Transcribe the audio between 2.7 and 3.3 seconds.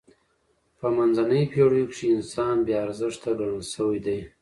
ارزښته